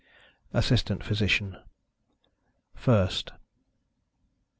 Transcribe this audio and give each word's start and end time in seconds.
_ASSISTANT 0.57 1.03
PHYSICIAN. 1.03 1.57
FIRST. 2.73 3.33